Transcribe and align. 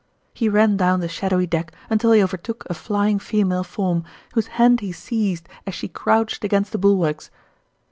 He 0.33 0.49
ran 0.49 0.77
down 0.77 0.99
the 1.01 1.07
shadowy 1.07 1.45
deck 1.45 1.71
until 1.87 2.11
he 2.11 2.23
overtook 2.23 2.65
a 2.67 2.73
flying 2.73 3.19
female 3.19 3.63
form, 3.63 4.03
whose 4.33 4.47
hand 4.57 4.79
he 4.79 4.91
seized 4.91 5.47
as 5.67 5.75
she 5.75 5.87
crouched 5.87 6.43
against 6.43 6.71
the 6.71 6.79
bul 6.79 6.97
warks. 6.97 7.29